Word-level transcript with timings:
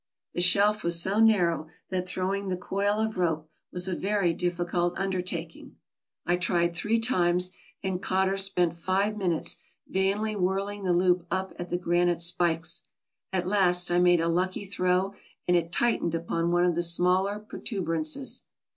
The 0.33 0.41
shelf 0.41 0.83
was 0.83 0.99
so 0.99 1.19
narrow 1.19 1.67
that 1.91 2.09
throwing 2.09 2.47
the 2.47 2.57
coil 2.57 2.99
of 2.99 3.19
rope 3.19 3.47
was 3.71 3.87
a 3.87 3.95
very 3.95 4.33
difficult 4.33 4.97
undertaking. 4.97 5.75
I 6.25 6.37
tried 6.37 6.75
three 6.75 6.97
times, 6.99 7.51
and 7.83 8.01
Cotter 8.01 8.35
spent 8.37 8.75
five 8.75 9.15
minutes 9.15 9.57
vainly 9.87 10.35
whirling 10.35 10.85
the 10.85 10.91
loop 10.93 11.27
up 11.29 11.53
at 11.59 11.69
the 11.69 11.77
granite 11.77 12.19
spikes. 12.21 12.81
At 13.31 13.45
last 13.45 13.91
I 13.91 13.99
made 13.99 14.19
a 14.21 14.27
lucky 14.27 14.65
throw, 14.65 15.13
and 15.47 15.55
it 15.55 15.71
tightened 15.71 16.15
upon 16.15 16.49
one 16.49 16.65
of 16.65 16.73
the 16.73 16.81
smaller 16.81 17.37
protuberances. 17.37 18.41